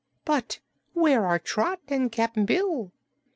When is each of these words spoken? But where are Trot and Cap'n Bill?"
But 0.25 0.57
where 0.93 1.27
are 1.27 1.37
Trot 1.37 1.79
and 1.87 2.11
Cap'n 2.11 2.47
Bill?" 2.47 2.91